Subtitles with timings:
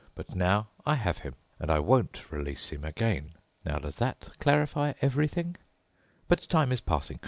[0.15, 3.33] But now I have him, and I won't release him again.
[3.63, 5.57] Now, does that clarify everything?
[6.27, 7.19] But time is passing.